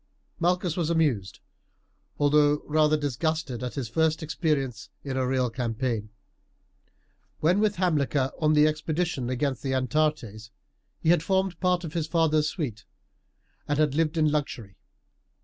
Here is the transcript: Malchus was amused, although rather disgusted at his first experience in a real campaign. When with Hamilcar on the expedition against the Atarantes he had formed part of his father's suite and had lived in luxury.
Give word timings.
Malchus 0.39 0.75
was 0.75 0.89
amused, 0.89 1.41
although 2.17 2.63
rather 2.65 2.97
disgusted 2.97 3.61
at 3.61 3.75
his 3.75 3.87
first 3.87 4.23
experience 4.23 4.89
in 5.03 5.15
a 5.15 5.27
real 5.27 5.47
campaign. 5.51 6.09
When 7.39 7.59
with 7.59 7.75
Hamilcar 7.75 8.33
on 8.39 8.53
the 8.53 8.65
expedition 8.65 9.29
against 9.29 9.61
the 9.61 9.73
Atarantes 9.75 10.49
he 10.99 11.09
had 11.09 11.21
formed 11.21 11.59
part 11.59 11.83
of 11.83 11.93
his 11.93 12.07
father's 12.07 12.49
suite 12.49 12.85
and 13.67 13.77
had 13.77 13.93
lived 13.93 14.17
in 14.17 14.31
luxury. 14.31 14.75